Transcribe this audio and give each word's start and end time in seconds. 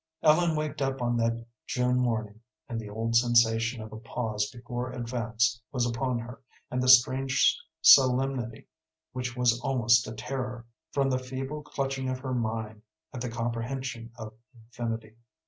Ellen 0.23 0.55
waked 0.55 0.81
up 0.81 0.99
on 0.99 1.15
that 1.17 1.45
June 1.67 1.99
morning, 1.99 2.41
and 2.67 2.79
the 2.79 2.89
old 2.89 3.15
sensation 3.15 3.83
of 3.83 3.93
a 3.93 3.99
pause 3.99 4.49
before 4.49 4.91
advance 4.91 5.61
was 5.71 5.85
upon 5.87 6.17
her, 6.17 6.41
and 6.71 6.81
the 6.81 6.87
strange 6.89 7.55
solemnity 7.83 8.65
which 9.11 9.37
was 9.37 9.61
almost 9.61 10.07
a 10.07 10.13
terror, 10.15 10.65
from 10.91 11.11
the 11.11 11.19
feeble 11.19 11.61
clutching 11.61 12.09
of 12.09 12.17
her 12.21 12.33
mind 12.33 12.81
at 13.13 13.21
the 13.21 13.29
comprehension 13.29 14.11
of 14.17 14.33
infinity. 14.55 15.17